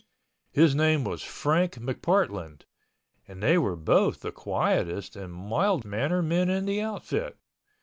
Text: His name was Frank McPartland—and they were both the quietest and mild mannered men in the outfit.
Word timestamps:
His 0.51 0.73
name 0.73 1.03
was 1.03 1.21
Frank 1.21 1.73
McPartland—and 1.73 3.43
they 3.43 3.59
were 3.59 3.75
both 3.75 4.21
the 4.21 4.31
quietest 4.31 5.15
and 5.15 5.31
mild 5.31 5.85
mannered 5.85 6.25
men 6.25 6.49
in 6.49 6.65
the 6.65 6.81
outfit. 6.81 7.37